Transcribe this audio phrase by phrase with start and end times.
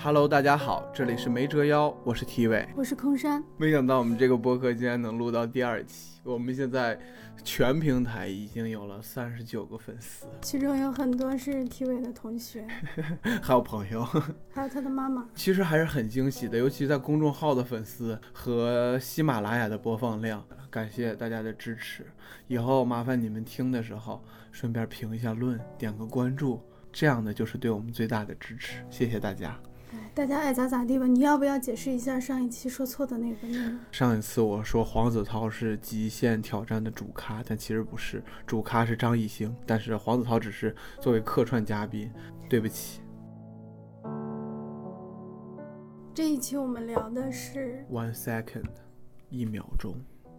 [0.00, 2.68] Hello，大家好，这里是没折腰，我是 T 伟。
[2.76, 3.42] 我是空山。
[3.56, 6.96] 没想到我们这个播客竟然能录到第二期，我们现在
[7.42, 12.64] 全平台已经有了三十九个粉丝，其中有很多是 T 伟的同学，
[13.42, 14.04] 还有朋友，
[14.54, 15.28] 还有他的妈妈。
[15.34, 22.06] 其实还是很惊喜的，尤其在公众号的粉丝和喜马拉雅的播放量，感谢大家的支持。
[22.46, 26.62] 以后麻烦你们听的时候顺便评一下论，点个关注，
[26.92, 29.58] 这样的就是对我们最大的支持，谢谢大家。
[29.92, 31.06] 哎，大家爱咋咋地吧。
[31.06, 33.78] 你要不要解释一下上一期说错的那个内容？
[33.90, 42.10] 上一次我说黄子韬是极限挑战的主咖，但其实不是，主咖是张艺兴，但是黄子韬只是作为客串嘉宾，
[42.48, 43.00] 对不起。
[46.12, 48.66] 这一期我们聊的是 One second，
[49.30, 49.94] 一秒钟。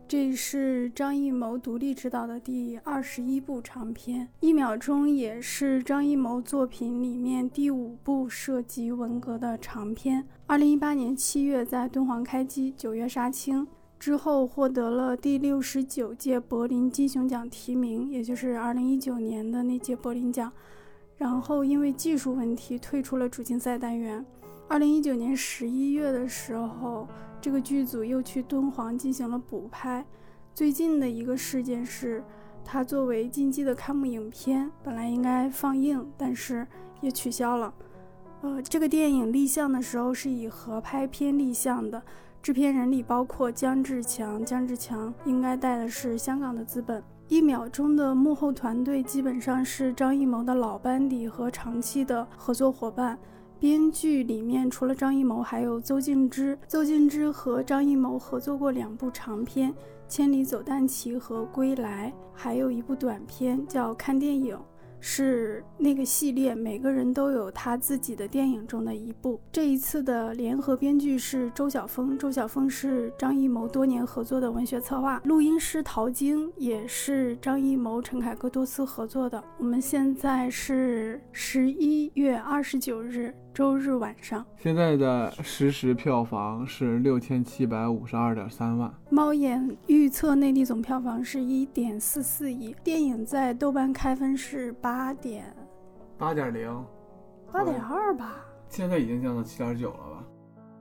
[0.09, 10.25] 这是张艺谋独立执导的第二十一部长片，《一秒钟》也是张艺谋作品里面第五部涉及文革的长片。
[10.47, 13.67] 二零一八年七月在敦煌开机，九月杀青
[13.99, 20.51] 之后，获得了第六十九届柏林金熊奖提名，也就是二零一九年的那届柏林奖。
[21.17, 24.25] 然后因为技术问题退出了主竞赛单元。
[24.67, 27.07] 二零一九年十一月的时候。
[27.41, 30.05] 这个剧组又去敦煌进行了补拍。
[30.53, 32.23] 最近的一个事件是，
[32.65, 36.67] 它作为禁忌的开幕影片，本来应该放映，但是
[36.99, 37.73] 也取消了。
[38.41, 42.01] 呃，这个电影立项的时候是以合拍片立项的，
[42.41, 47.01] 制片人里包括姜志强，姜志强应该带的是香港的资本。
[47.27, 53.17] 一秒钟的幕后团队基本上是张艺谋的老班底和长期的合作伙伴。
[53.59, 56.57] 编剧里面除了张艺谋，还有邹静之。
[56.67, 59.71] 邹静之和张艺谋合作过两部长片，
[60.07, 64.55] 《千里走单骑》和《归来》，还有一部短片叫《看电影》。
[65.01, 69.39] 是那个系列，每个人都有他自己的电影中的一部。
[69.49, 79.41] 这一次的联合编剧是周晓峰，周晓峰是张艺谋多年合作的文学策划，录音师陶晶也是张艺谋、陈凯歌多次合作的。
[79.57, 83.33] 我们现在是十一月二十九日。
[83.59, 88.89] 周日晚上，现在的实时票房是六千七百五十二点三万。
[89.09, 92.73] 猫眼预测内地总票房是一点四四亿。
[92.85, 95.53] 电影在豆瓣开分是八点
[96.17, 96.85] 八点零，
[97.51, 98.37] 八点二吧。
[98.69, 100.23] 现在已经降到七点九了吧？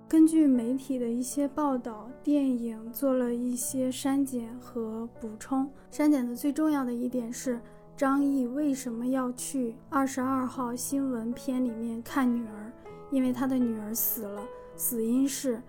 [0.09, 5.69] 根据媒体的一些报道，电影做了一些删减和补充。
[5.91, 7.61] 删减的最重要的一点是。
[7.97, 12.68] 张译为什么要去二十二号新闻片里面看女儿？
[13.11, 14.43] 因为他的女儿死了，
[14.77, 15.61] 死因是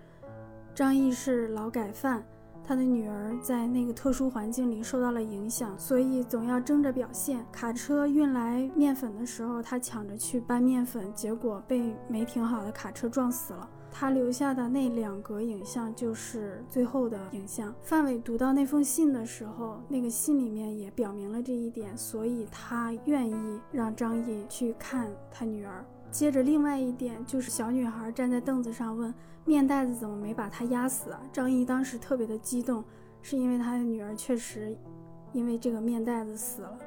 [0.74, 2.24] 张译是劳改犯，
[2.64, 7.44] 他的女儿在那个特殊环境里受到了影响，所以总要争着表现。
[7.50, 13.68] 卡车运来面粉的时候，他抢着去搬面粉，结果被没停好的卡车撞死了。
[13.92, 17.74] 他留下的那两格影像就是最后的影像。
[17.82, 25.84] 范伟读到那封信的时候，那个信里面也表明了这一点，所以他愿意让张译去看他女儿。
[26.10, 29.14] 接着，另外一点就是小女孩站在凳子上问
[29.46, 32.84] ：“面袋子怎么没把她压死啊？”张译当时特别的激动，
[33.22, 34.76] 是因为他的女儿确实
[35.32, 36.78] 因为这个面袋子死了。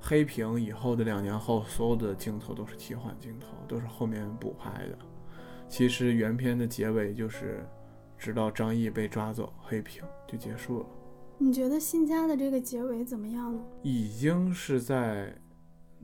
[0.00, 4.98] 黑屏以后的两年后，所有的镜头都是替换镜头，都是后面补拍的。
[5.68, 7.64] 其实原片的结尾就是，
[8.16, 10.86] 直到张译被抓走，黑屏就结束了。
[11.38, 13.62] 你觉得新加的这个结尾怎么样呢？
[13.82, 15.32] 已经是在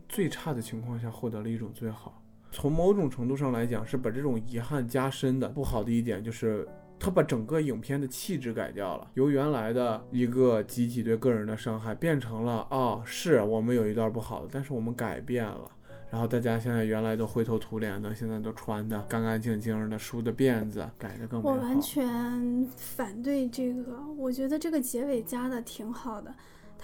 [0.09, 2.23] 最差的情况下获得了一种最好。
[2.51, 5.49] 从某种程度上来讲，是把这种遗憾加深的。
[5.49, 6.69] 不好的一点就是。
[6.97, 15.71] 他把整个影片的气质改掉了，由原来的一个集体对个人的伤害，变成了啊，是我们有一段不好的，但是我们改变了。
[16.09, 26.33] 然后大家现在原来都灰头土脸的，现在都穿的干干净净的，梳的辫子，改的更美我完全反对这个，我觉得这个结尾加的挺好的。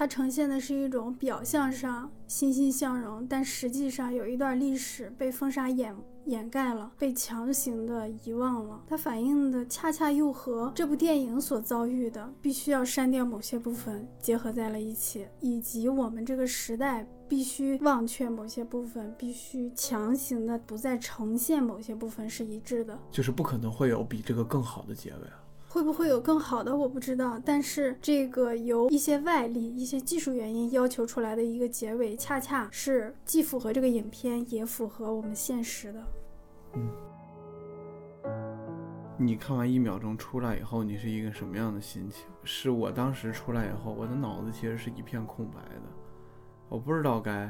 [0.01, 5.95] 它呈现的是一种表象上欣欣向荣，但实际上有一段历史被风沙掩
[6.25, 8.83] 掩盖了，被强行的遗忘了。
[8.87, 25.40] 它反映的恰恰又和这部电影所遭遇的必须要删掉某些部分结合在了一起，以及我们这个时代必须忘却某些部分，必须强行的不再呈现某些部分是一致的，就是不可能会有比这个更好的结尾了。
[25.73, 26.77] 会不会有更好的？
[26.77, 27.41] 我不知道。
[27.45, 36.03] 但是这个由一些外力、一些技术原因要求出来的一个结尾，恰恰是既符合这个影片，也符合我们现实的。
[36.75, 36.91] 嗯。
[39.17, 42.25] 你看完一秒钟出来以后，你是一个什么样的心情？
[42.43, 45.83] 是我当时出来以后，我的脑子其实是一片空白的，
[46.69, 47.49] 我不知道该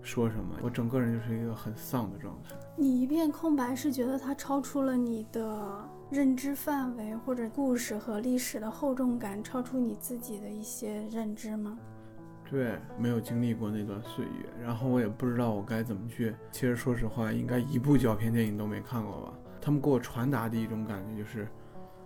[0.00, 2.56] 说什么，我整个人就是一个很丧的状态。
[2.76, 11.78] 你一片空白，是觉得它超出了你的认知范围，或者故事和历史的厚重感超出你自己的一些认知吗？
[12.50, 16.34] 对，没有经历过那段岁月，然后我也不知道我该怎么去。
[16.50, 19.32] 其实说实话，应该一部胶片电影都没看过吧？
[19.58, 21.48] 他们给我传达的一种感觉就是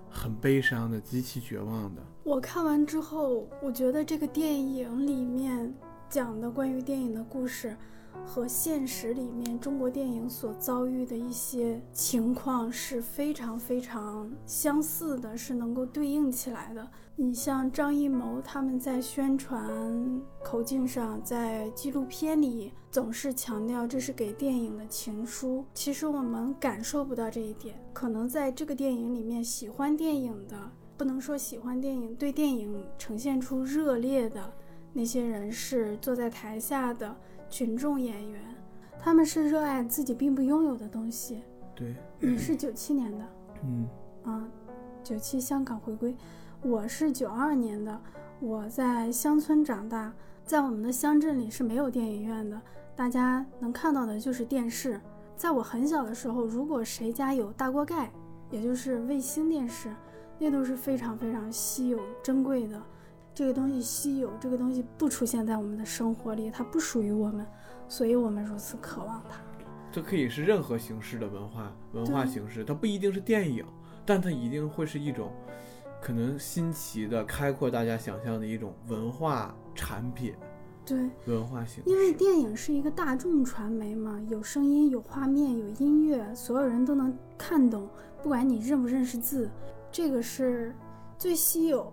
[0.08, 2.00] 很悲伤的、极其绝望的。
[2.22, 5.74] 我看完之后，我觉得这个电影里面
[6.08, 7.76] 讲的关于电影的故事。
[8.24, 16.88] 和现实里面中国电影所遭遇的一些情况是非常非常相似的，是能够对应起来的。
[17.18, 27.74] 你像张艺谋他们在宣传口径上，在纪录片里总是强调这是给电影的情书，其实我们感受不到这一点。
[27.94, 34.52] 可能在这个电影里面，喜欢电影的不能说喜欢电影，对电影呈现出热烈的
[34.92, 37.16] 那些人是坐在台下的。
[37.56, 38.38] 群众演员，
[39.00, 41.42] 他们是热爱自己并不拥有的东西。
[41.74, 43.24] 对，你是九七年的，
[43.64, 43.88] 嗯，
[44.24, 44.46] 啊，
[45.02, 46.14] 九七香港回归，
[46.60, 47.98] 我是九二年的，
[48.40, 50.12] 我在乡村长大，
[50.44, 52.60] 在我们的乡镇里是没有电影院的，
[52.94, 55.00] 大家能看到的就是电视。
[55.34, 58.12] 在我很小的时候，如果谁家有大锅盖，
[58.50, 59.90] 也就是卫星电视，
[60.38, 62.82] 那都是非常非常稀有珍贵的。
[63.36, 67.46] 这个东西稀有，这个东西不出现在我们的生活里，它不属于我们，
[67.86, 69.36] 所以我们如此渴望它。
[69.92, 73.62] 这可以是任何形式的文化，文化形式，它不一定是电影，
[74.06, 75.30] 但它一定会是一种
[76.00, 80.32] 可能新奇的、开阔大家想象的一种文化产品。
[80.86, 81.90] 对，文化形式。
[81.90, 87.86] 因为电影是一个大众传媒嘛，有声音、有画面、有音乐，所有人都能看懂，
[88.22, 89.50] 不管你认不认识字，
[89.92, 90.74] 这个是
[91.18, 91.92] 最稀有。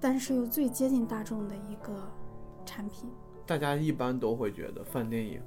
[0.00, 1.92] 但是又最接近大众的一个
[2.64, 3.10] 产品，
[3.46, 5.42] 大家一般都会觉得范电影，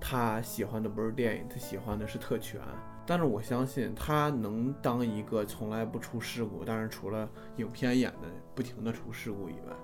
[0.00, 2.60] 他喜欢的不是电影，他喜欢的是特权。
[3.06, 9.74] 但是我相信他能当一个从来不出事故，但是除了影片演的不停的出事故以外，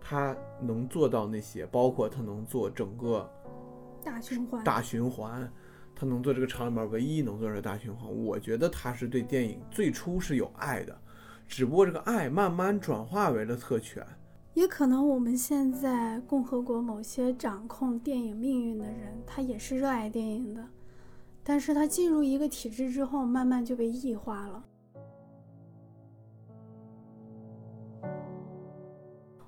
[0.00, 3.28] 他能做到那些，包括他能做整个
[4.04, 5.50] 大循环，大循环，
[5.94, 8.14] 他能做这个厂里面唯一能做这个大循环。
[8.14, 11.00] 我觉得他是对电影最初是有爱的。
[11.46, 14.04] 只不过这个爱慢慢转化为了特权，
[14.54, 20.66] 也可能我们现在共和国某些掌控电影命运的人，他也是热爱电影的，
[21.42, 24.64] 但是他进入一个体制之后，慢慢就被异化了。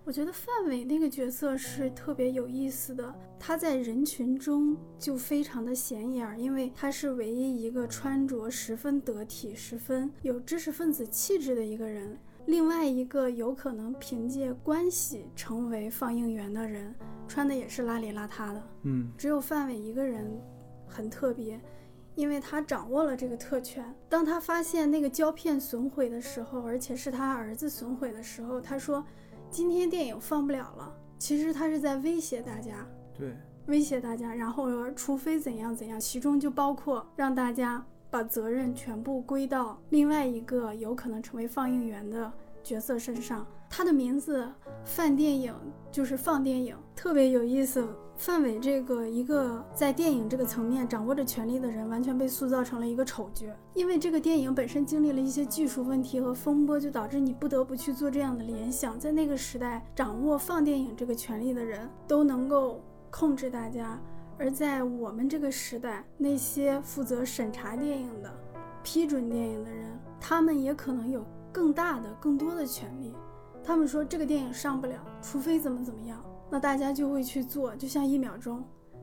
[0.07, 12.17] 我觉得范伟那个角色是特别有意思的，他在人群中就非常的显眼，因为他是唯一一个穿着十分得体、十分有知识分子气质的一个人。
[12.45, 16.95] 另外一个有可能凭借关系成为放映员的人，
[17.27, 18.63] 穿的也是邋里邋遢的。
[18.85, 20.41] 嗯，只有范伟一个人
[20.87, 21.61] 很特别，
[22.15, 23.85] 因为他掌握了这个特权。
[24.09, 29.05] 当他发现那个胶片损毁的时候，而且是他儿子损毁的时候，他说。
[29.51, 33.35] 今天电影放不了了，其实他是在威胁大家，对，
[33.67, 42.31] 威胁大家，然后除非怎样怎样，其中就包括让大家把责任全部归到另外一个有可能成为放映员的
[42.63, 43.47] 角色身上。
[43.69, 44.49] 他的名字
[44.85, 45.55] 放电影
[45.93, 47.87] 就是放电影，特别有意思。
[48.19, 53.47] 范伟这个一个在电影这个层面掌握着权力的人，完全被塑造成了一个丑角。
[53.75, 58.99] 因为这个电影本身经历了一些技术问题和风波，就导致你不得不去做这样的联想。
[58.99, 64.01] 在那个时代，掌握放电影这个权利的人都能够控制大家，
[64.39, 68.33] 而在我们这个时代，那些负责审查电影的、
[68.83, 73.13] 批准电影的人，他们也可能有更大的、更多的权利。
[73.67, 76.23] 他们说这个电影上不了，除非怎么怎么样。
[76.49, 78.63] 那大家就会去做，就像一秒钟，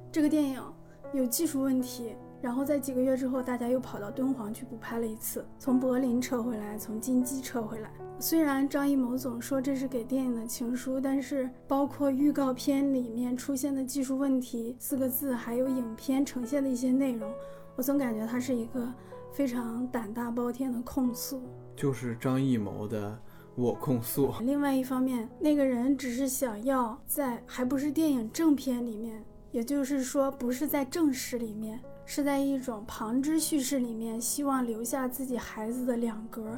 [0.10, 0.64] 这个电影
[1.12, 7.92] 有技术问题，然后在几个月之后，大家又跑到敦煌去补拍了一次，从柏林撤回来，从金鸡撤回来。
[8.20, 17.30] 虽然张艺谋总说这是给电影的情书，但是包括预告片里面出现的技术问题四个字，还有影片呈现的一些内容，
[17.76, 18.88] 我总感觉它是一个
[19.34, 21.42] 非常胆大包天的控诉，
[21.76, 23.20] 就是张艺谋的。
[23.56, 24.34] 我控诉。
[24.42, 36.58] 另外一方面，那个人只是想要在还不是电影正片里面，也就是说不是在正史里面，是在一种旁支叙事里面，希望留下自己孩子的两格，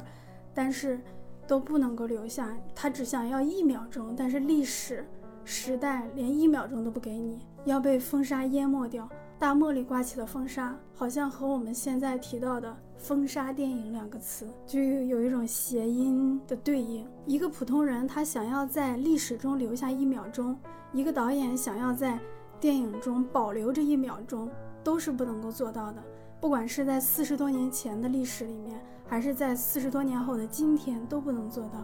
[0.54, 1.00] 但是
[1.46, 2.56] 都不能够留下。
[2.74, 5.06] 他只想要一秒钟，但是历史
[5.44, 9.08] 时代连一秒钟都不给你，要被风沙淹没掉。
[9.38, 12.74] 大漠里刮起的风沙，好像和我们现在提到的。
[12.96, 17.06] 封杀电影两个词就有一种谐音的对应。
[17.26, 20.58] 一个普通人他想要在历史中留下一秒钟，
[20.92, 22.18] 一个导演想要在
[22.60, 24.50] 电影中保留这一秒钟
[24.82, 26.02] 都是不能够做到的。
[26.40, 31.80] 不管是在四十多年前的历史里面，还是在四十多年后的今天，都不能做到。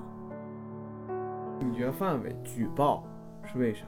[1.61, 3.04] 你觉得范伟举报
[3.45, 3.87] 是为啥？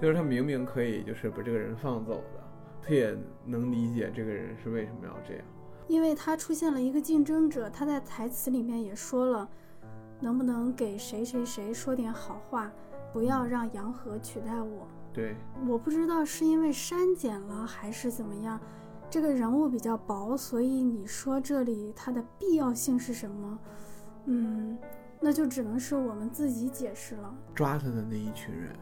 [0.00, 2.40] 就是他明明可以就是把这个人放走的，
[2.82, 5.44] 他也能理解这个人是为什么要这样。
[5.86, 9.48] 因为他出现了一个竞争者，他在台词里面也说了，
[10.20, 12.72] 能不能给谁谁谁说点好话，
[13.12, 14.86] 不要让杨和取代我。
[15.12, 15.36] 对，
[15.68, 18.58] 我不知道是因为删减了还是怎么样，
[19.08, 23.58] 这个人物比较薄，所以你说这里它的必要性是什么？
[24.24, 24.76] 嗯，
[25.20, 27.32] 那就只能是我们自己解释了。
[27.54, 28.72] 抓他的那一群人，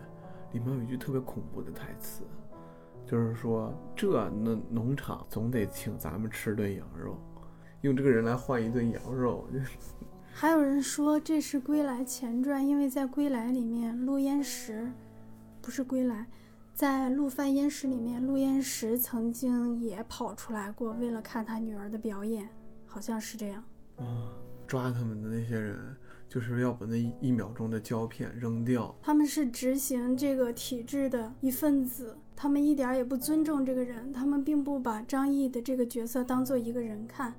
[0.53, 2.23] 里面有一句特别恐怖的台词，
[3.07, 7.17] 就是说这那农场总得请咱们吃顿羊肉，
[7.83, 9.47] 用这个人来换一顿羊肉。
[10.35, 14.91] 还有人说这是《归来前传》，因为在《归来》里面，陆焉识
[15.61, 16.17] 不是《归来》，
[16.73, 22.49] 在《陆犯焉识》里面，陆焉识曾经也跑出来过，为了看他女儿的表演，
[22.87, 23.63] 好像是这样。
[23.99, 24.33] 啊，
[24.67, 25.79] 抓他们的那些人
[26.33, 28.97] 就是要把那一秒钟的胶片扔掉。
[29.03, 37.35] 他们是执行这个体制的一份子，他们一点也不尊重这个人，他们并不把张译的这个角色当做一个人看，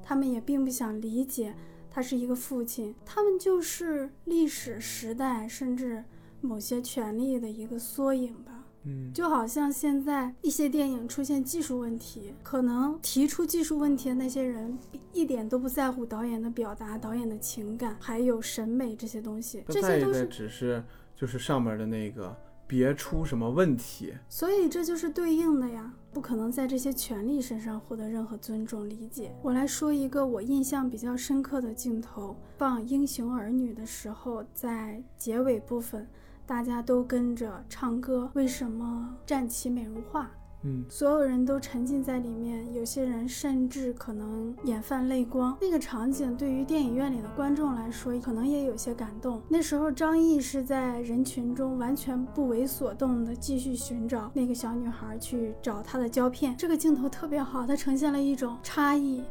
[0.00, 1.56] 他们也并不想理解
[1.90, 6.04] 他是一个父亲，他们就是历史时代甚至
[6.40, 8.55] 某些权力的一个缩影吧。
[8.86, 14.78] 嗯，就好像现在一些电影出现技术问题，可能提出技术问题的那些人
[15.12, 20.82] 一点都不在乎导演的表达、导演的情感，还有审美这些东西，这些都是，只是
[21.16, 22.34] 就是上面的那个
[22.66, 24.14] 别出什么问题。
[24.28, 29.34] 所以这就是对应的呀，不可能在这些权利身上获得任何尊重理解。
[29.42, 36.06] 我来说一个我印象比较深刻的镜头，放《英雄儿女》的时候，在结尾部分。
[36.46, 40.30] 大家都跟着唱歌，为什么站起美如画？
[40.62, 45.56] 嗯，所有人都沉浸在里面，有些人甚至可能眼泛泪光。
[45.60, 49.42] 那个场景对于电影院里的观众来说，可能也有些感动。
[49.48, 56.56] 那时候张译是在人群中完全不为所动的继续寻找那个小女孩，去找她的胶片。
[56.56, 59.22] 这个镜头特别好，它呈现了一种差异。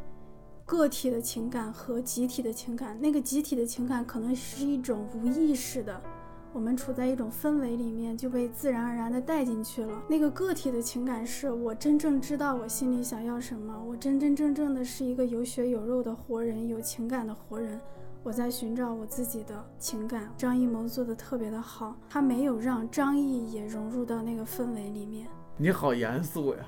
[0.66, 6.02] 个体的情感和集体的情感，那个集体的情感可能是一种无意识的，
[6.56, 10.02] 我们处在一种氛围里面就被自然而然的带进去了。
[10.08, 17.78] 那个个体的情感是我真正知道我心里想要什么，我真真正正的是一个有血有肉的活人，有情感的活人。
[18.24, 20.32] 我在寻找我自己的情感。
[20.38, 25.28] 张艺谋做的特别的好，他没有让张译也融入到那个氛围里面。
[25.58, 26.66] 你好严肃呀，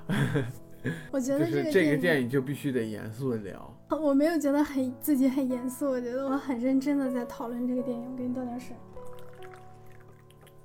[1.12, 3.74] 我觉得这个，这个电影就必须得严肃的聊。
[3.98, 8.06] 我没有觉得很自己很严肃，我觉得我很认真的在讨论这个电影。
[8.12, 8.76] 我给你倒点水。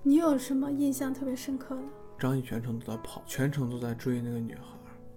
[0.04, 1.82] 你有什么印象特别深刻的？
[2.18, 4.62] 张译全程都在跑，全程都在追那个女孩。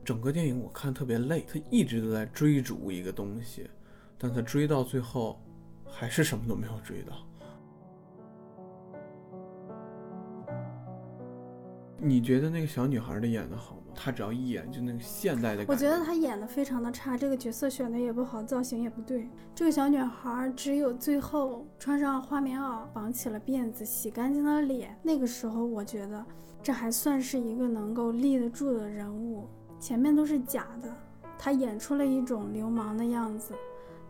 [0.04, 3.68] 整个电影我看特别累，他一直都在追逐一个东西，
[4.16, 5.42] 但他追到最后，
[5.88, 7.16] 还是什么都没有追到。
[12.06, 13.82] 你觉得那个小女孩的演的好吗？
[13.96, 19.28] 她只要一演就那个现代的感我觉得她演的非常的差，这个角色选的也不好，造型也不对。
[19.56, 26.24] 这个小女孩只有最后穿上花棉袄，绑起了辫子，洗干净了脸，那个时候我觉得
[26.62, 29.50] 这还算是一个能够立得住的人物。
[29.80, 30.96] 前面都是假的，
[31.40, 33.56] 她演出了一种流氓的样子，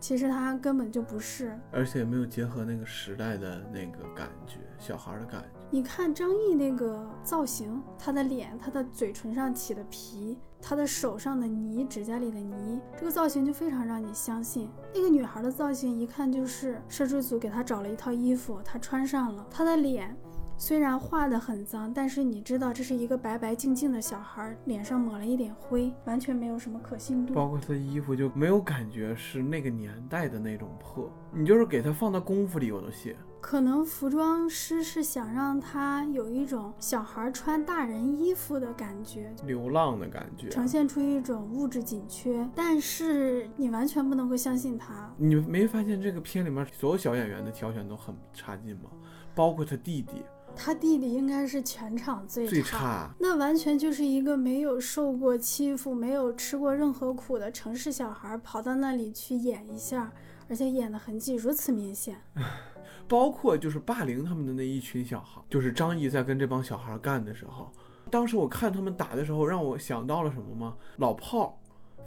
[0.01, 1.57] 其实她根本就不是。
[1.71, 5.54] 而且没有结合那个时代的那个感觉，小孩的感觉。
[5.71, 14.69] 你看张译那个造型，他的脸，他的嘴唇上起的皮，他的手上的泥，指甲里的泥，这个造型就非常让你相信。
[14.93, 19.45] 那个女孩的造型一看就是摄制组给她找了一套衣服，她穿上了。
[19.49, 20.15] 她的脸
[20.57, 27.33] 虽然画的很脏，但是你知道这是一个白白净净的小孩，脸上抹了一点灰，完全没有什么可信度。
[27.33, 33.13] 包括她的衣服就没有感觉是那个年代的那种破，你就是给她放到功夫里我都信。
[33.45, 40.49] 可能服装师是想让他有一种小孩穿大人衣服的感觉，流浪的感觉。
[40.49, 45.13] 呈现出一种物质紧缺，但是你完全不能够相信他。
[45.15, 48.89] 你没发现这个片里面所有小演员的挑选都很差劲吗？
[49.35, 50.23] 包括他弟弟，
[50.55, 53.11] 他弟弟应该是全场最最差。
[53.19, 60.11] 那完全就是一个没有受过欺负、没有吃过任何苦的城市小孩，跑到那里去演一下，
[60.49, 62.15] 而且演的痕迹如此明显。
[63.07, 67.71] 包括就是霸凌他们的那一群小孩，就是张译在跟这帮小孩干的时候，
[68.09, 70.75] 当时我看他们打的时候，让我想到了什么吗？
[70.97, 71.49] 老炮儿，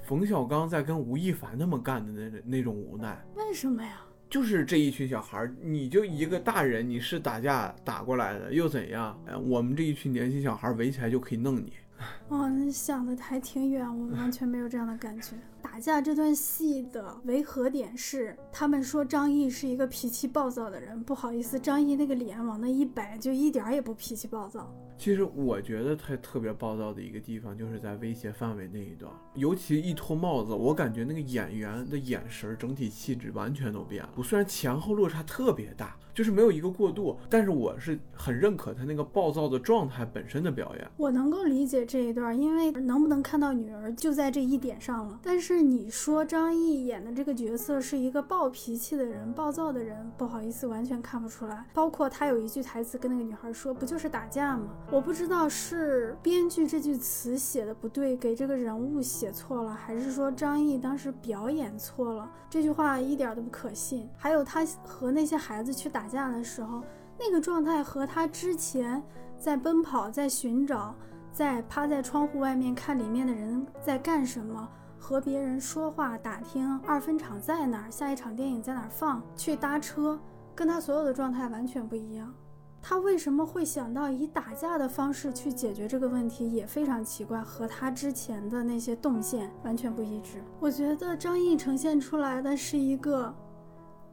[0.02, 3.24] 冯小刚在跟吴亦凡他们干的那那种无奈。
[3.36, 4.00] 为什么呀？
[4.28, 9.16] 就是这一群小孩儿，你就一个大人，你是打架打过来的，又怎样？
[9.26, 11.72] 哎，我们这一群年轻小孩儿围起来就可以弄你。
[12.28, 15.32] 哦，你想的还挺远，我完全没有这样的感觉。
[15.60, 24.72] 打架这段戏的违和点是，他们说张译是一个脾气暴躁的人，不好意思，张译那个脸往那一摆，就一点也不脾气暴躁。
[24.96, 34.10] 其实我觉得他特别暴躁的一个地方，就是在威胁范伟那一段，尤其一脱帽子，我感觉那个演员的眼神整体气质完全都变了。
[34.16, 40.84] 我虽然前后落差特别大，就是没有一个过渡，但是我是很认可他那个暴躁的状态本身的表演。
[40.96, 45.20] 我能够理解这一段，因为能不能看到女儿就在这一点上了。
[45.22, 51.64] 但是你说张译演的这个角色是一个暴脾气的人、暴躁的人，不好意思，完全看不出来。
[51.72, 62.28] 包括他有一句台词跟那个女孩说：“不就是打架吗？”我不知道是编剧这句词写的不对，给这个人物写错了，还是说张译当时表演错了？
[62.50, 64.08] 这句话一点都不可信。
[64.16, 66.82] 还有他和那些孩子去打架的时候，
[67.18, 69.02] 那个状态和他之前
[69.38, 70.94] 在奔跑、在寻找、
[71.30, 80.18] 在趴在窗户外面看里面的人在干什么，和别人说话、打听二分场在哪儿，下一场电影在哪儿放，去搭车，
[80.54, 82.34] 跟他所有的状态完全不一样。
[82.80, 90.42] 他为什么会想到以打架的方式去解决这个问题，也非常奇怪，和他之前的那些动线完全不一致。
[90.60, 93.34] 我觉得张译呈现出来的是一个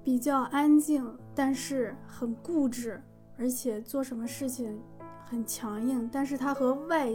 [0.05, 3.01] 比较安静，但是很固执，
[3.39, 4.79] 而且做什么事情
[5.25, 7.09] 很强硬，但是他和外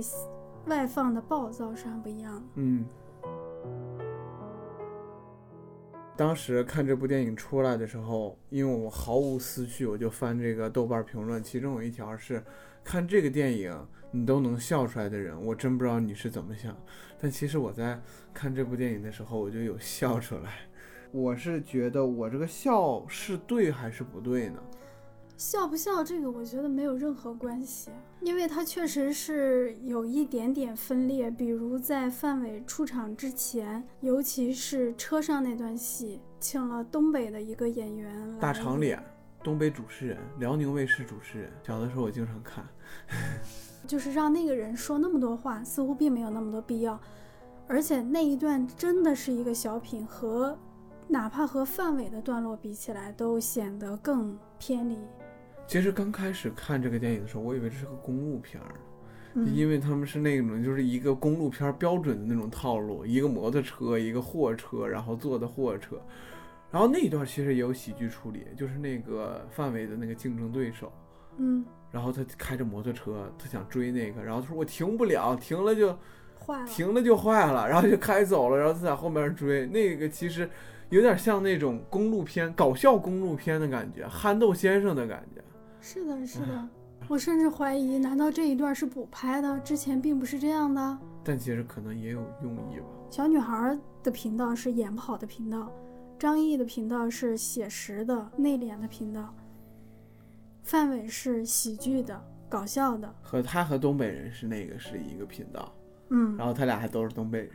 [0.67, 2.43] 外放的暴躁是很不一样的。
[2.57, 2.85] 嗯。
[6.17, 12.43] 当时看这部电影出来的时候，因为我毫无思绪，我就翻这个豆瓣评论，其中有一条是
[12.83, 16.77] 看这个电影你都能笑出来的人，我真不知道你是怎么想。
[17.21, 18.03] 但其实我在
[18.35, 20.51] 看这部电影的时候，我就有笑出来。
[21.13, 24.63] 我是觉得我这个笑是对还是不对呢？
[25.37, 27.91] 笑不笑这个，我觉得没有任何关系，
[28.21, 31.31] 因为它确实是有一点点分裂。
[31.31, 39.03] 比如在范伟出场之前，尤其是车上那段戏，请了东北的一个演员，大长脸，
[39.43, 41.51] 东北主持人，辽宁卫视主持人。
[41.67, 42.63] 小的时候我经常看，
[43.89, 47.01] 就是让那个人说那么多话，似乎并没有那么多必要。
[47.67, 50.59] 而且那一段真的是一个小品，和
[51.11, 54.97] 哪怕和范伟的段落比起来，都显得更偏离。
[55.67, 58.75] 其实刚开始看这个电影的时候，我以为这是个公路片儿，
[59.35, 59.53] 嗯。
[59.53, 66.01] 因为他们是那种就是一个公路片儿标准的那种套路，一个摩托车，一个货车，然后坐的货车，
[66.71, 70.93] 然后那一段其实也有喜剧处理，就是那个范伟的那个竞争对手，
[71.39, 75.97] 嗯，然后他开着摩托车，他想追那个，然后他说我停不了，停了就
[76.41, 76.67] 坏了。
[76.67, 80.49] 停了就坏了，然后就开走了，然后他在后面追，那个其实
[80.89, 85.43] 有点像那种公路片，搞笑公路片的感觉，憨豆先生的感觉。
[85.81, 86.69] 是的，是的。
[87.09, 89.59] 我甚至怀疑，难道这一段是补拍的？
[89.61, 90.99] 之前并不是这样的。
[91.25, 92.87] 但其实可能也有用意吧。
[93.11, 95.73] 小女孩的频道是演不好的频道，
[96.19, 99.35] 张译的频道是写实的、内敛的频道，
[100.63, 103.13] 范伟是喜剧的、搞笑的。
[103.21, 105.73] 和他和东北人是那个是一个频道，
[106.11, 107.51] 嗯，然后他俩还都是东北人，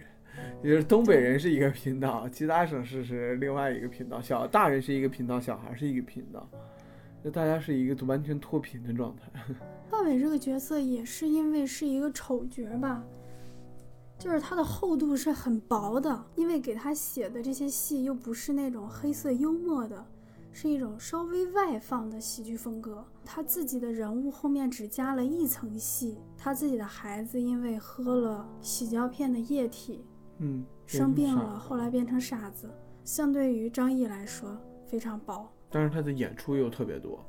[0.63, 6.49] 也就是东北人是一个频道，其他省市是另外一个频道，小大人是一个频道，小孩是一个频道，
[7.23, 9.55] 就大家是一个完全脱贫的状态。
[9.89, 13.03] 范伟这个角色也是因为是一个丑角吧，
[14.17, 20.05] 就是他的厚度是很薄的，因为给他写的这些戏又不是那种黑色幽默的，
[20.55, 23.05] 是一种稍微外放的喜剧风格。
[23.25, 30.05] 他自己的人物后面只加了一层戏，他自己的孩子因为喝了洗胶片的液体
[30.37, 32.71] 嗯，生病了，后来变成傻子。
[33.03, 37.21] 相对于张译来说非常薄，但是他的演出又特别多，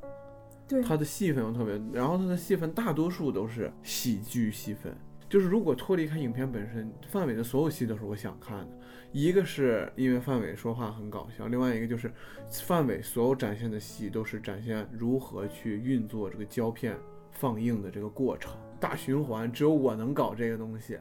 [0.65, 4.95] 对，他的戏份又特别，然后他的戏份大多数都是喜剧戏份。
[5.29, 8.77] 就是如果脱离开影片本身，范伟的所有戏都是我想看的。
[9.11, 12.11] 一个是因为范伟说话很搞笑，另外一个就是
[12.49, 16.95] 范伟所有展现的戏都是展现如何去运作这个胶片
[17.31, 20.97] 放映的这个过程，大循环，只有我能搞这个东西。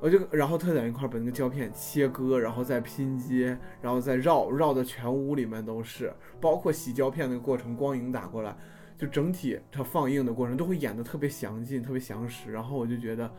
[0.00, 8.56] 我就然后特在一块把那个胶片切割，然后再拼接，然后再绕绕的全屋里面都是，包括洗胶片那个过程，光影打过来，
[9.00, 12.52] 就整体它放映的过程都会演得特别详尽、特别详实。
[12.52, 13.32] 然后我就觉得，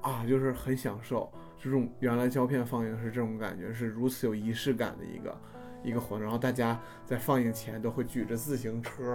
[0.00, 1.30] 啊，就是很享受
[1.62, 5.40] 这种原来胶片放映是这种感觉，是如此有仪式感的一个
[5.84, 6.22] 一个活动。
[6.24, 9.12] 然后大家在放映前都会举着自行车，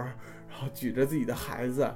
[0.48, 1.86] 然后举着自己的孩子。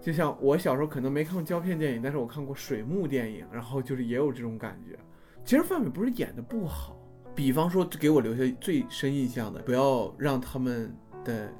[0.00, 4.96] 就像我小时候可能没看过胶片电影，但是我看过水幕电影，然后就是也有这种感觉。
[5.44, 6.96] 其实范伟不是演的不好，
[7.34, 11.52] 比方说给我留下最深印象的，不要让他们的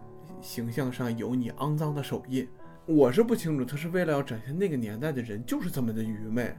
[0.42, 2.46] 形象上有你肮脏的手印。
[2.84, 6.52] 我是不清楚他是为了要展现那个年代的人就是这么的愚昧，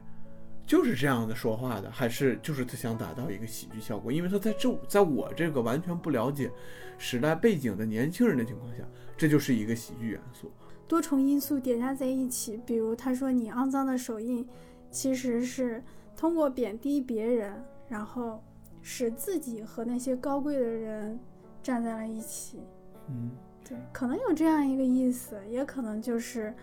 [0.66, 4.10] 就是这样的说话的，还是就是他想达到一个喜剧效果？
[4.10, 6.50] 因为他在这在我这个完全不了解
[6.96, 8.82] 时代背景的年轻人的情况下，
[9.16, 10.50] 这就是一个喜剧元素。
[10.88, 14.46] 多重因素叠加在一起，比如他说你肮脏的手印，
[14.90, 15.82] 其实是
[16.16, 18.42] 通过贬低别人，然后
[18.80, 21.18] 使自己和那些高贵的人
[21.62, 22.60] 站在了一起。
[23.08, 23.30] 嗯，
[23.66, 26.54] 对，可能有这样一个意思，也可能就是，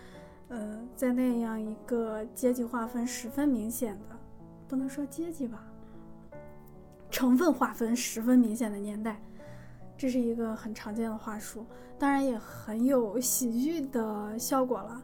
[0.50, 4.16] 呃，在那样一个阶级划分十分明显的，
[4.68, 5.64] 不能说阶级吧，
[7.10, 9.20] 成分划分十分明显的年代，
[9.98, 11.66] 这是一个很常见的话术，
[11.98, 15.02] 当然也很有喜剧的效果了。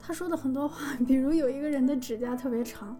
[0.00, 2.96] 他说的很多话， 比如有一个人的指甲特别长，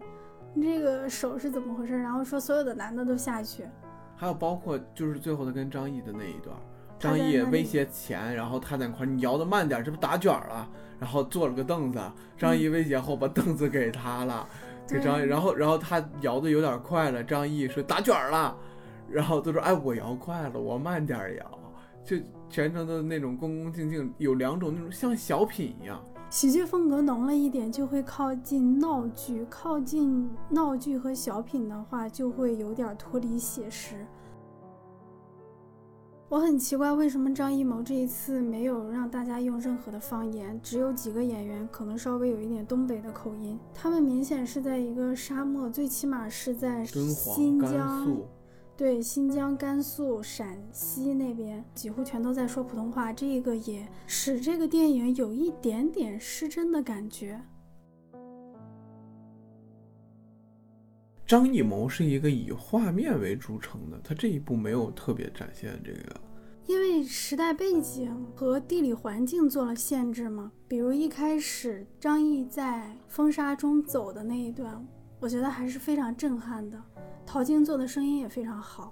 [0.53, 1.97] 你这个手是怎么回事？
[1.97, 3.65] 然后说所有的男的都下去，
[4.15, 6.55] 还有包括就是最后的跟张译的那一段，
[6.99, 11.99] 张译威胁钱，然后他在那块儿你摇的慢点，这不打卷儿了，然后坐了个凳子，
[12.37, 14.47] 张译威胁后把凳子给他了，
[14.87, 18.55] 给张译，然后然后他摇的有点快了，张译说打卷儿了，
[19.09, 21.59] 然后他说哎我摇快了，我慢点儿摇，
[22.03, 22.17] 就
[22.49, 26.03] 全程的那种恭恭敬敬，有两种那种像小品一样。
[26.29, 34.05] 喜剧风格浓了一点，就会靠近闹剧；靠近闹剧和小品的话，就会有点脱离写实。
[36.29, 43.57] 我很奇怪，为什么张艺谋这一次没有让大家用任何的方言，只有几个演员可能稍微有一点东北的口音。
[43.73, 48.15] 他们明显是在一个沙漠，最起码是在新疆，
[48.77, 57.41] 对新疆、甘肃、陕西那边几乎全都在说普通话，这个也使这个电影有一点点失真的感觉。
[61.29, 66.19] 张艺谋是一个以画面为著称的，他这一部没有特别展现这个。
[66.65, 74.83] 因为时代背景和地理环境做了限制嘛，比如一开始张译在风沙中走的那一段，
[75.19, 76.81] 我觉得还是非常震撼的。
[77.27, 78.91] 陶晶做的声音也非常好。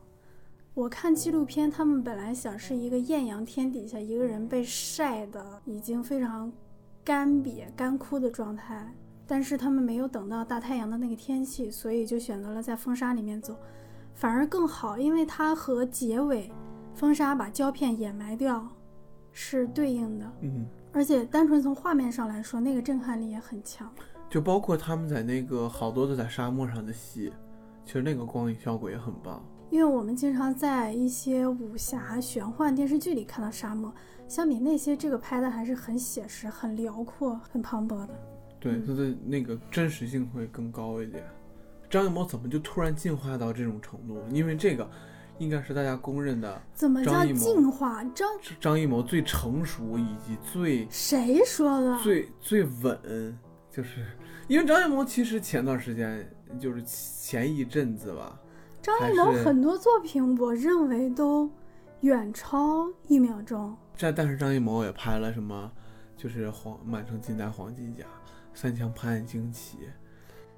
[0.76, 6.54] 我看纪录片，他们本来想是一个艳阳天底下一个人被晒的已经非常
[7.04, 8.94] 干瘪、干枯的状态，
[9.28, 13.56] 但是他们没有等到大太阳的那个天气，所以就选择了在风沙里面走，
[14.14, 16.52] 反而更好，因为它和结尾。
[16.94, 18.68] 风沙把胶片掩埋掉，
[19.32, 23.88] 是对应的，嗯，而且单纯从画面上来说，那个震撼力也很强。
[24.28, 27.32] 就包括他们在那个好多的在沙漠上的戏，
[27.86, 29.46] 其实那个光影效果也很棒。
[29.70, 33.94] 因为我们经常在一些武侠、玄幻电视剧里看到沙漠，
[34.28, 38.10] 相比那些，这个拍的还是很写实、很辽阔、很磅礴的。
[38.60, 41.24] 对，嗯它的那个真实性会更高一点。
[41.90, 44.22] 张艺谋怎么就突然进化到这种程度？
[44.30, 44.90] 因为这个
[45.38, 48.04] 应该是大家公认的怎么叫进化？
[48.14, 48.28] 张
[48.60, 51.98] 张艺谋最成熟以及最谁说的？
[52.00, 53.38] 最最稳，
[53.72, 54.06] 就是
[54.48, 58.38] 因为张艺谋其实前段时间就是前一阵子吧，
[58.82, 61.50] 张艺谋很多作品，我认为都
[62.02, 63.74] 远超一秒钟。
[63.96, 65.72] 这但是张艺谋也拍了什么，
[66.18, 68.04] 就是黄《满城尽带黄金甲》
[68.58, 69.78] 《三枪拍案惊奇》，《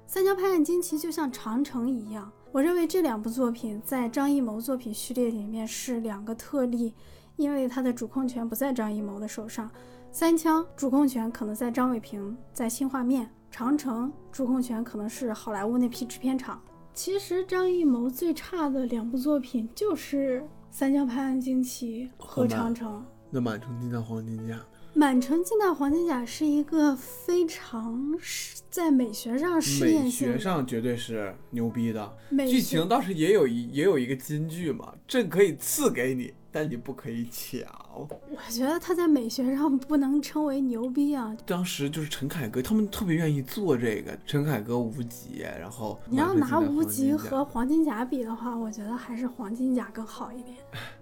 [0.06, 6.94] 三枪拍案惊奇》就像长城一样，我认为这两部作品在张艺谋作品序列里面是两个特例，
[7.36, 9.70] 因为它的主控权不在张艺谋的手上。
[10.10, 16.58] 三枪主控权可能在张伟平，在新画面；长城主控权可能是好莱坞那批制片厂。
[16.94, 23.02] 其实张艺谋最差的两部作品就是《三枪拍案惊奇》和和《长城》。
[23.28, 32.16] 那《满城尽带黄金甲》呢满城尽带黄金甲是一个非常是在美学上试验美学上绝对是牛逼的，
[32.48, 37.60] 剧情倒是也有一也有一个金句嘛，朕可以赐给你，但你不可以抢。
[37.92, 38.08] 我
[38.50, 41.36] 觉得他在美学上不能称为牛逼啊！
[41.44, 44.16] 当时就是陈凯歌，他们特别愿意做这个。
[44.24, 50.56] 陈凯歌、无极，然后你要拿无极极和黄金甲比的话，我觉得还是黄金甲更好一点。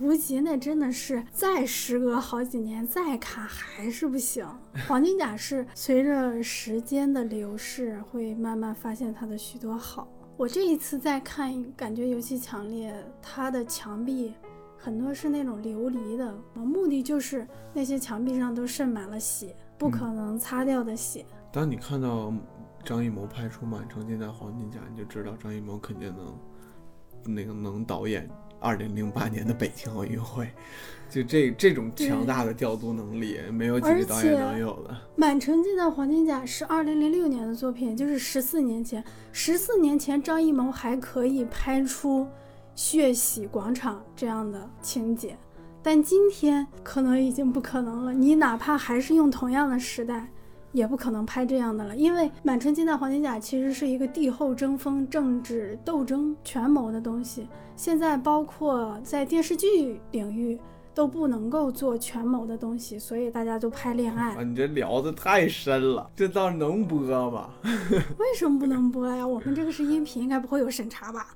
[0.00, 4.46] 无极那真的是再时隔好几年再看还是不行。
[4.88, 10.08] 黄金甲是随着时间的流逝会慢慢发现它的许多好。
[10.38, 14.32] 我这一次再看，感觉尤其强烈，它的墙壁
[14.78, 21.26] 很多是那种琉璃的，目的就是那些墙壁上都渗满了血，不可能擦掉的血。
[21.52, 22.32] 当你看到
[22.82, 26.38] 张艺谋拍出《满城尽带黄金甲》，你就知道张艺谋肯定能
[27.34, 28.26] 那个能导演
[28.60, 30.48] 二零零八年的北京奥运会。
[31.08, 34.90] 就这这种强大的调度能力，没有几个导演能有的。
[35.16, 39.02] 《满城尽带黄金甲》是二零零六年的作品，就是十四年前。
[39.32, 42.24] 十四年前，张艺谋还可以拍出
[42.76, 45.36] 血洗广场这样的情节，
[45.82, 48.14] 但今天可能已经不可能了。
[48.14, 50.28] 你哪怕还是用同样的时代，
[50.72, 57.48] 也不可能拍这样的了，因为《满城尽带黄金甲》其实是一个帝后争锋、政治斗争、权谋的东西。
[57.76, 60.58] 现在包括在电视剧领域
[60.94, 64.34] 都不能够做权谋的东西，所以大家都拍恋爱。
[64.34, 67.50] 啊，你这聊的太深了，这倒能播吧？
[68.18, 69.26] 为什么不能播呀？
[69.26, 71.34] 我们这个是音频，应该不会有审查吧？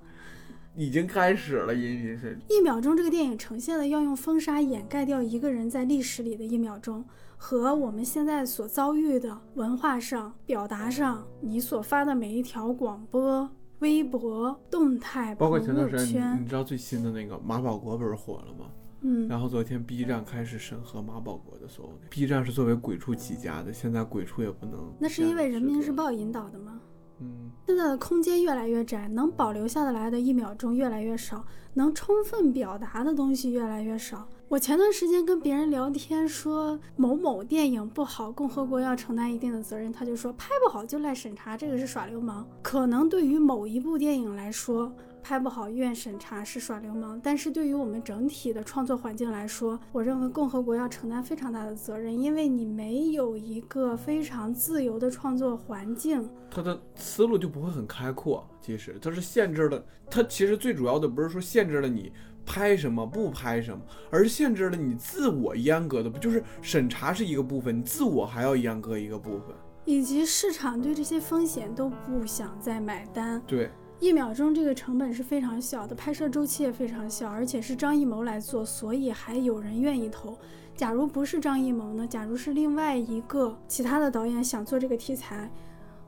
[0.77, 2.38] 已经开始了，音频是。
[2.49, 7.05] 一秒钟这个电影呈现了要用风沙掩盖掉一个人在历史里的一秒钟，
[7.37, 13.49] 和我们现在所遭遇的文化上、表达上，你所发的每一条广播、
[13.81, 18.70] 微博、动态、包括朋友前段时间，圈你你，知道最新的那个马保国不是火了吗？
[19.07, 22.09] 嗯，然后昨天 B 站开始审核马保国的所有的。
[22.09, 24.90] B 站是作为鬼畜起家的，现在鬼畜也不能。
[24.99, 25.92] 那是因为人民日。
[25.92, 26.81] 报引导的吗？
[27.20, 31.44] 嗯，现在的空间越来越窄，能保留下来的一秒钟越来越少，
[31.75, 34.27] 能充分表达的东西越来越少。
[34.46, 42.46] 我前段时间跟别人聊天说某某电影不好，共和国要承担一定的责任，他就说拍不好就赖审查，这个是耍流氓。
[42.62, 56.28] 可能对于某一部电影来说，拍不好怨审查是耍流氓，但是对于我们整体的创作环境来说，我认为共和国要承担非常大的责任，因为你没有一个非常自由的创作环境。
[56.50, 58.46] 他的思路就不会很开阔。
[58.61, 62.12] 其实它是限制了，它其实最主要的不是说限制了你
[62.46, 69.54] 拍什么不拍什么，而限制了你自我阉割的，不就是审查是一个部分，你自我还要阉割一个部分。
[69.85, 73.42] 以及市场对这些风险都不想再买单。
[73.46, 80.38] 对，一秒钟这个成本是非常小的，拍摄周期也非常小，而且是张艺谋来做，所以还有人愿意投。
[80.74, 82.07] 假如不是张艺谋呢？
[82.07, 85.50] 假如是另外一个其他的导演想做这个题材，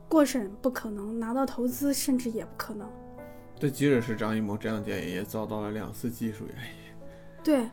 [0.09, 2.89] 过审不可能，拿到投资甚至也不可能。
[3.59, 6.71] 这即使是张艺谋这样的电影，也遭到了两次技术原因。
[7.43, 7.69] 对，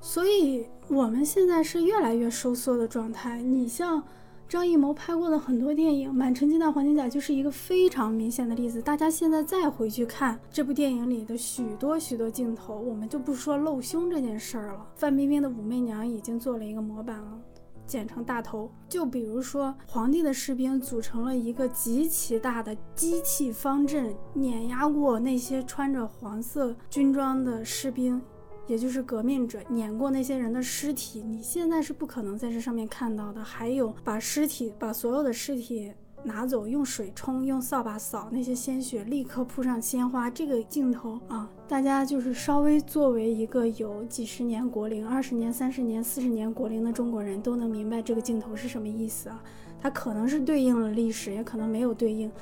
[0.00, 3.42] 所以我们现在是越来越收缩的状态。
[3.42, 4.02] 你像
[4.48, 8.80] 张艺谋拍过的很多电影，《满城尽带黄金甲》就是一个非常明显的例子。
[8.80, 14.86] 大家现在再回去看这部电影里的许多许多镜头，我们就不说露胸这件事儿了。
[14.94, 17.38] 范冰冰的武媚娘已经做了一个模板了。
[17.86, 28.20] 简称大头，就比如说皇帝的士兵组成了一个极其大的机器方阵，碾压过那些穿着黄色军装的士兵，
[28.66, 31.22] 也就是革命者，碾过那些人的尸体。
[31.22, 33.44] 你现在是不可能在这上面看到的。
[33.44, 35.92] 还有把尸体，把所有的尸体。
[36.24, 40.30] 拿走，用水冲，用扫把扫那些鲜血，立刻铺上鲜花。
[40.30, 49.42] 这个镜头啊，大家就是稍微作为一个有几十年国龄、二十年、三十年、四十年国龄的中国人都能明白这个镜头是什么意思啊。
[49.80, 52.32] 它可能是对应了历史，也可能没有对应，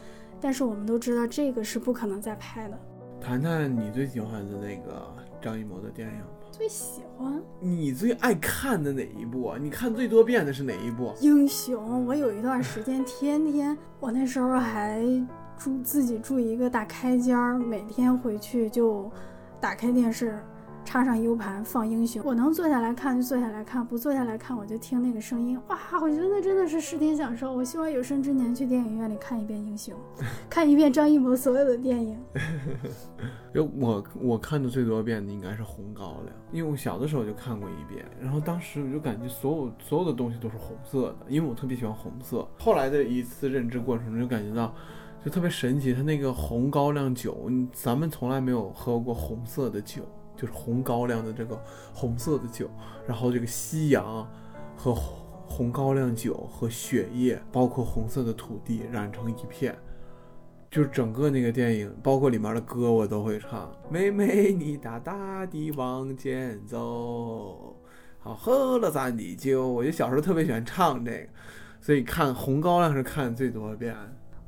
[0.40, 2.78] 但是我们都知道这个是不可能再拍的。
[3.20, 6.22] 谈谈你最喜欢的那个张艺谋的电影。
[6.52, 9.58] 最喜欢你最爱看的哪一部啊？
[9.58, 11.10] 你看最多遍的是哪一部？
[11.18, 12.04] 英雄。
[12.04, 15.02] 我有一段时间天天，我那时候还
[15.56, 19.10] 住自己住一个大开间儿，每天回去就
[19.58, 20.38] 打开电视，
[20.84, 22.22] 插上 U 盘放英雄。
[22.24, 25.58] 我能坐下来看就坐下来看，不坐下来看我就听那个声音。
[25.68, 27.52] 哇，我觉得那真的是视听享受。
[27.52, 29.94] 我希望有生之年去电影院里看一遍英雄，
[30.50, 32.18] 看一遍张艺谋所有的电影。
[33.54, 42.48] 就我我看的最多遍的应该是《红高粱》，因为我小的时候就看过一遍，然后当时我就感觉所有所有的东西都是红色的，因为我特别喜欢红色。
[42.58, 44.74] 后来的一次认知过程中就感觉到，
[45.22, 50.02] 就特别神奇，它那个红高粱酒，咱们从来没有喝过红色的酒，
[50.42, 51.56] 就是红高粱的这个
[51.94, 52.68] 红色的酒，
[53.06, 54.28] 然后这个夕阳
[54.76, 59.72] 和红高粱酒和血液，包括红色的土地染成一片。
[60.68, 63.70] 就是整个那个电影，包括里面的歌，我都会唱。
[63.88, 67.76] 妹妹，你大大的往前走，
[68.18, 69.68] 好喝了咱的酒。
[69.68, 71.28] 我就小时候特别喜欢唱这个，
[71.78, 73.94] 所以看《红高粱》是看最多遍。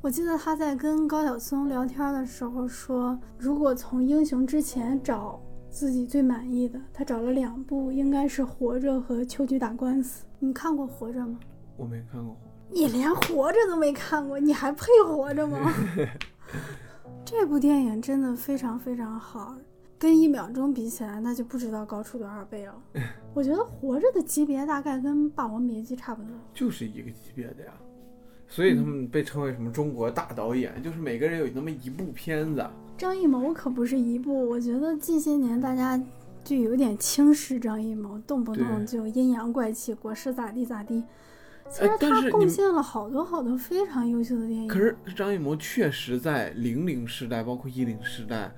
[0.01, 5.39] 我记得他在跟高晓松聊天的时候说，如果从英雄之前找
[5.75, 10.23] 自己最满意的，他找了两部，应该是《活着》和《秋菊打官司》。
[10.39, 11.37] 你看过《活着》吗？
[11.75, 12.33] 我没看过。
[12.71, 15.73] 你连活着都没看过，你还配活着吗？
[17.25, 19.53] 这部电影真的非常非常好，
[19.99, 22.73] 跟一秒钟比起来，那就不知道高出多少倍了。
[23.35, 27.73] 我觉得活着的级别大概跟《霸王别姬》差不多，就是一个级别的呀。
[28.47, 32.65] 所以他们被称为什么中国大导演，就是每个人有那么一部片子。
[32.97, 36.01] 张艺谋可不是一部，我觉得近些年大家
[36.43, 41.03] 就有点轻视张艺谋，动不动就阴阳怪气，国师咋地咋地。
[41.67, 44.67] 其实他贡献了好多好多非常优秀的电影。
[44.67, 48.51] 可是张艺谋确实在零零时代，包括一零时代，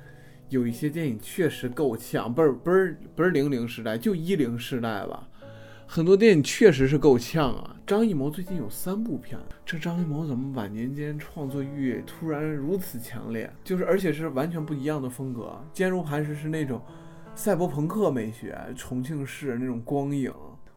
[0.49, 5.27] 有一些电影确实够呛，不是不是不是零零时代，就一零时代吧。
[5.89, 7.75] 很多电影确实是够呛啊！
[7.87, 13.49] 张艺谋最近有三部片，这张艺谋怎么晚年间创作欲突然如此强烈？
[13.63, 15.43] 就是而且是完全不一样的风格，
[15.75, 16.81] 《坚如磐石》是那种
[17.35, 20.31] 赛博朋克美学，重庆市那种光影。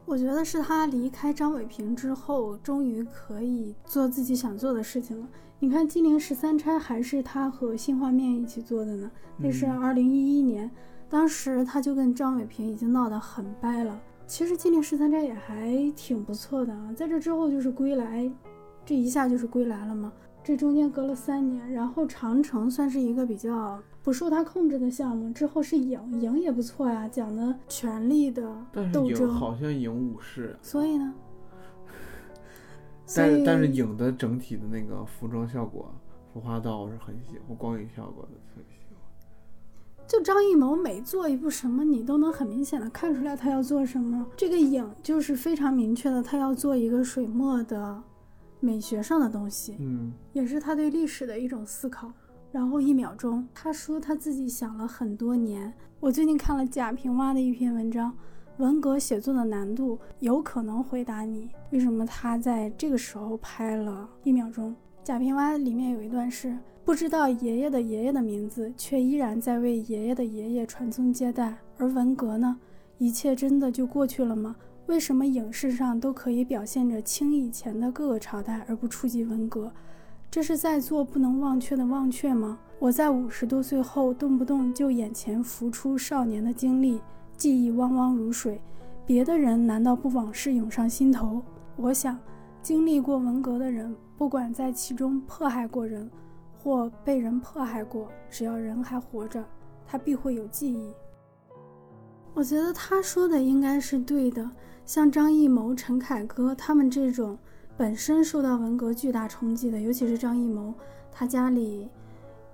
[0.07, 5.27] 我觉得是他离开张伟平之后，终于可以做自己想做的事情了。
[5.59, 10.71] 你看《金陵十三钗》还是他和新画面一起做的呢，那是二零一一年，
[11.09, 14.01] 当时他就跟张伟平已经闹得很掰了。
[14.31, 18.23] 其实《金陵十三钗》也还挺不错的啊，在这之后就是《归来》，
[18.87, 20.13] 这一下就是《归来》了嘛。
[20.45, 28.57] 这中间隔了三年，然后《长城》算是一个比较不受他控制的项目，之后是《影》，《影》也不错呀，讲的权力的
[28.93, 29.35] 斗争。
[29.35, 30.57] 好像《影》武士。
[30.63, 31.13] 所以呢？
[33.17, 35.93] 但但是《影》的整体的那个服装效果、
[36.33, 38.77] 服化道我是很喜欢，光影效果的特别。
[40.09, 44.27] 就张艺谋每做一部什么，你都能很明显的看出来他要做什么。
[44.37, 48.03] 这个影就是非常明确的，他要做一个水墨的
[48.59, 52.13] 美学上的东西，嗯，也是他对历史的一种思考。
[52.51, 55.73] 然后一秒钟，他说他自己想了很多年。
[56.01, 58.11] 我最近看了贾平凹的一篇文章，
[58.57, 64.75] 《文革写作的难度》，有可能回答你为什么他在这个时候拍了一秒钟。
[65.05, 66.59] 贾平凹里面有一段是。
[66.85, 71.57] 不知道爷爷的爷爷的名字，却依然在为爷爷的爷爷传宗接代。
[71.79, 72.59] 而文革呢？
[72.99, 74.57] 一切真的就过去了吗？
[74.87, 79.73] 为什么影视上都可以表现着清以前的各个朝代，而不触及文革？
[80.31, 82.59] 这是在做不能忘却的忘却吗？
[82.79, 87.01] 我在五十多岁后，动不动就眼前浮出少年的经历，
[87.37, 88.61] 记忆汪汪如水。
[89.07, 91.43] 别的人难道不往事涌上心头？
[91.77, 92.19] 我想，
[92.63, 96.11] 经历过文革的人，不管在其中迫害过人。
[96.63, 99.43] 或被人迫害过，只要人还活着，
[99.87, 100.93] 他必会有记忆。
[102.35, 104.49] 我觉得他说的应该是对的。
[104.85, 107.39] 像张艺谋、陈凯歌他们这种
[107.77, 110.75] 本身受到文革巨大冲击的，尤其是张艺谋，
[111.11, 111.89] 他家里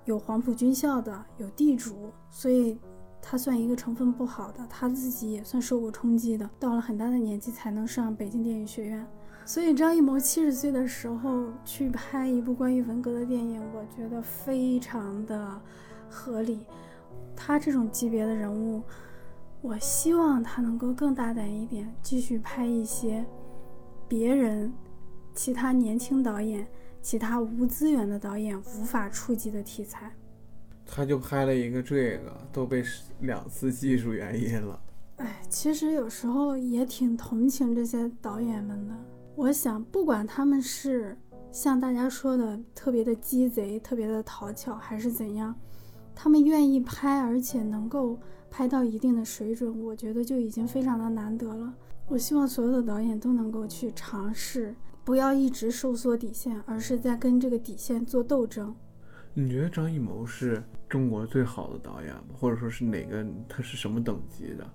[0.05, 2.79] 有黄埔军校的，有地主，所以
[3.21, 4.65] 他算一个成分不好的。
[4.69, 9.05] 他自己也算受过冲击的，到了很大的年纪才能上北京电影学院。
[9.47, 15.61] 所以张艺谋七十岁的时候去拍一部关于文革的电影，我觉得非常的
[16.09, 16.59] 合理。
[17.33, 18.83] 他这种级别的人物，
[19.61, 23.25] 我希望他能够更大胆一点，继续拍一些
[24.05, 24.69] 别人、
[25.33, 26.67] 其他年轻导演、
[27.01, 30.11] 其他无资源的导演无法触及的题材。
[30.85, 32.83] 他就拍了一个这个，都被
[33.21, 34.77] 两次技术原因了。
[35.15, 38.93] 哎，其实有时候也挺同情这些导演们的。
[39.37, 41.15] 我想，不管他们是
[41.51, 45.53] 像大家说的特别的鸡贼、特别的讨巧，还是怎样，
[46.15, 48.19] 他们愿意拍，而且能够
[48.49, 51.71] 拍到一定的水准，我觉得就已经非常的难得了。
[52.07, 58.75] 我希望所有的导演都能够去尝试，不要一直收缩底线，而是在跟这个底线做斗争。
[59.35, 62.23] 你觉得张艺谋是中国最好的导演吗？
[62.33, 63.23] 或者说是哪个？
[63.47, 64.67] 他是什么等级的？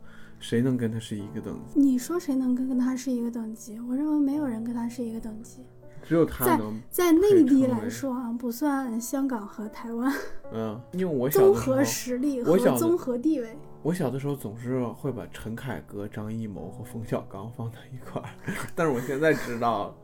[0.42, 1.78] 谁能跟他是一个等级？
[1.78, 3.78] 你说谁能跟跟他是一个等级？
[3.88, 5.64] 我认为没有人跟他是一个等级，
[6.02, 6.80] 只有他能。
[6.90, 10.12] 在内地来说啊，不算香港和台湾。
[10.52, 13.56] 嗯，因为我小综合实力和综合地位。
[13.84, 18.28] 我小的时候总是会把陈凯歌、张艺谋和冯小刚放在一块儿，
[18.74, 19.96] 但是我现在知道，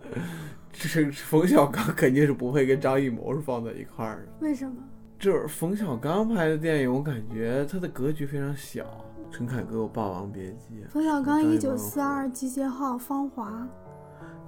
[0.72, 4.32] 这冯小刚肯定是不会跟张艺谋是放在一块儿的。
[4.40, 4.76] 为什么？
[5.18, 8.84] 就是冯小刚拍的电影，我感觉他的格局非常小。
[9.30, 13.50] 陈凯歌有《霸王别姬》，冯小刚《一九四二》《集结号》《芳华》，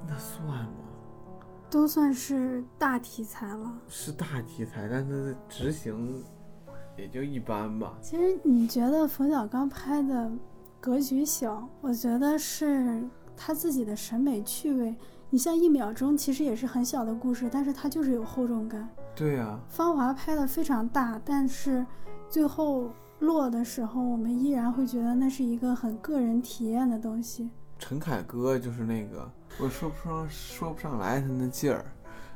[0.08, 0.70] 那算吗？
[1.70, 3.72] 都算是大题材了。
[3.88, 6.24] 是大题材，但是执行
[6.96, 7.96] 也就一般吧。
[8.02, 10.28] 其实你觉得冯小刚拍的
[10.80, 13.04] 格局小，我觉得是
[13.36, 14.96] 他自己的审美趣味。
[15.28, 18.88] 你像一秒钟，其实也是很小的故事，但是它就是有厚重感。
[19.14, 21.86] 对呀，《芳华》拍的非常大，但是
[22.28, 22.90] 最后。
[23.20, 27.48] 落的时候，我们依然会觉得那是一个很个人体验的东西。
[27.78, 31.85] 陈凯歌就是那个，我说不上说不上来他那劲儿，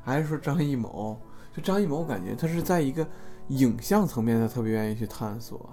[0.03, 1.19] 还是说张艺谋？
[1.55, 3.07] 就张艺谋，我感觉他是在一个
[3.49, 5.69] 影像层面，他特别愿意去探索。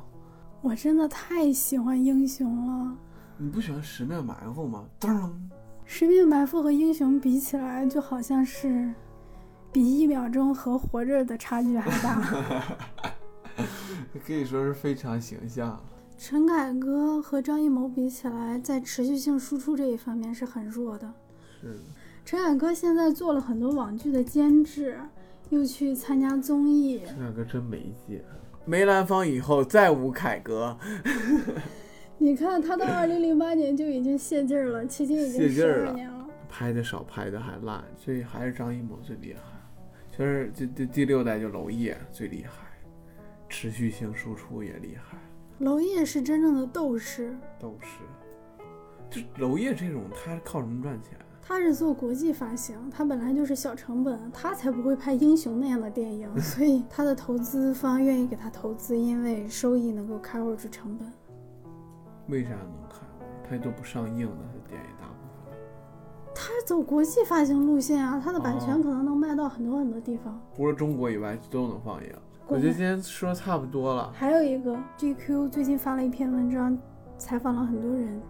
[0.62, 2.98] 我真的太喜欢英雄了。
[3.38, 4.86] 你不喜欢十面埋伏吗？
[5.00, 5.32] 噔。
[5.86, 8.94] 十面埋伏和英雄比起来，就好像是
[9.72, 12.22] 比一秒钟和活着的差距还大。
[14.20, 15.82] 可以说是非常形象。
[16.18, 21.12] 陈凯歌和张艺谋比起来，在持续性输出这一方面是很弱的。
[21.60, 21.80] 是。
[22.24, 25.00] 陈凯歌现在做了很多网剧的监制，
[25.50, 27.02] 又去参加综艺。
[27.08, 28.22] 陈凯歌真没劲。
[28.64, 30.78] 梅兰芳以后再无凯歌，
[32.20, 36.28] 你看他到二零零八年就已经泄劲儿了，迄今已经十泄劲了二年了。
[36.48, 39.40] 拍的少，拍的还烂，所以还是张艺谋最厉害。
[40.12, 42.68] 其实这这第六代就娄烨最厉害，
[43.52, 45.18] 持续性输出也厉害，
[45.60, 48.00] 娄烨是真正的斗士，斗士。
[49.10, 51.18] 就娄烨这种，他靠什么赚钱？
[51.42, 61.12] 他是做国际发行，他本来就是小成本，他才不会拍英雄那样的电影， 所以他的投资方愿意给他投资，因为收益能够 cover 住成本。
[62.30, 63.02] 为啥能看？
[63.50, 65.54] 他都不上映的，他电影大部分。
[66.34, 70.42] 他走国际发行路线啊，他的版权哦可能能卖到很多很多地方。
[70.56, 72.10] 除了中国以外都能放映。
[72.52, 74.12] 我觉得今天说差不多了。
[74.14, 76.78] 还有一个 GQ 最近发了一篇文章，
[77.18, 78.22] 采访了很多人，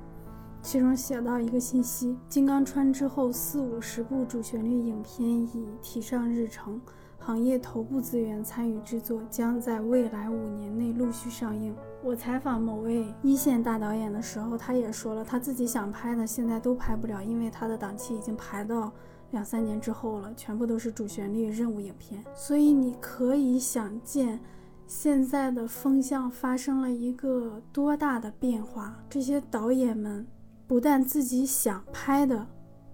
[0.61, 6.79] 其中写到一个信息：《金刚川》之后四五十部主旋律影片已提上日程，
[7.17, 11.75] 行业头部资源参与制作，将在未来五年内陆续上映。
[12.03, 18.91] 我采访某位一线大导演的时候，他也说了，他自己想拍的现在都拍不了，因为他的档期已经排到
[19.31, 22.23] 两三年之后了，全部都是主旋律任务影片。
[22.35, 24.39] 所以你可以想见，
[24.85, 29.01] 现在的风向发生了一个多大的变化。
[29.09, 30.27] 这些导演们
[30.67, 32.45] 不但自己想拍的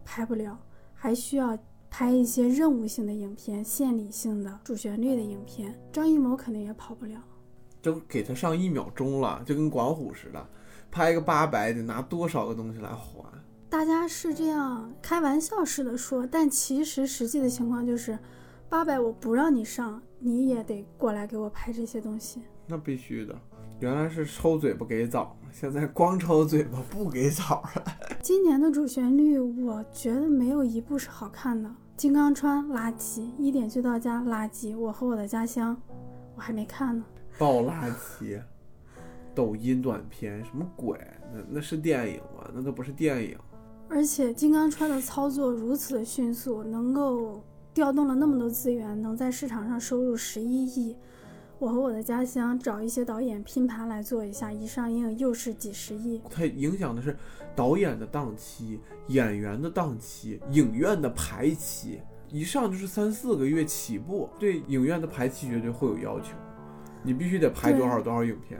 [0.05, 0.57] 拍不了，
[0.93, 1.57] 还需要
[1.89, 5.73] 拍一些任务性的影片、献礼性的主旋律的影片。
[5.91, 7.19] 张艺谋肯定也跑不了。
[7.81, 10.47] 都给他上一秒钟了，就跟管虎似的，
[10.91, 13.23] 拍个八百得拿多少个东西来还？
[13.69, 18.17] 大家是这样开玩笑似的说，但其实实际的情况就是，
[18.69, 22.41] 八百我不让你上，你也得过来给我拍这些东西。
[22.65, 23.37] 那必须的。
[23.79, 27.83] 原来是抽嘴巴给枣，现在光抽嘴巴不给枣了。
[28.23, 31.69] 今年的主旋律，我觉得没有一部是好看的。
[31.95, 35.79] 金刚川垃圾，一点就到家垃圾，我和我的家乡，
[36.35, 37.05] 我还没看呢。
[37.37, 38.41] 爆垃圾，
[39.35, 40.97] 抖音短片什么鬼？
[41.33, 42.49] 那那是电影吗？
[42.53, 43.37] 那都不是电影。
[43.89, 47.41] 而且金刚川的操作如此的迅速，能够
[47.73, 50.95] 调动了那么多资源，能在市场上收入十一亿。
[51.57, 56.21] 我和我的家乡找一些导演拼盘来做一下，一上映又是几十亿。
[56.29, 57.17] 它影响的是
[57.55, 64.29] 导演的档期、演员的档期、影院的排期，一上就是三四个月起步。
[64.37, 66.35] 对影院的排期绝对会有要求，
[67.01, 68.59] 你必须得排多少多少影片。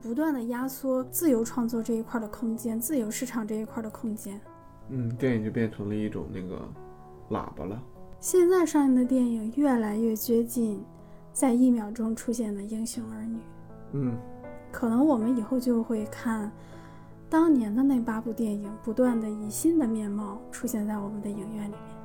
[0.00, 4.40] 不断的压缩自由创作这一块的空间，自由市场这一块的空间。
[4.90, 6.56] 嗯，电影就变成了一种那个
[7.30, 7.82] 喇叭了。
[8.20, 10.82] 现在上映的电影越来越接近
[11.32, 13.38] 在一秒钟出现的英雄儿女，
[13.92, 14.16] 嗯，
[14.72, 16.50] 可能我们以后就会看
[17.30, 21.97] 当年的那八部电影，不断的以新的面貌出现在我们的影院里面。